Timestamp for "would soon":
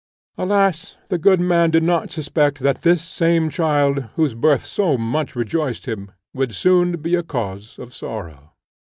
6.33-6.93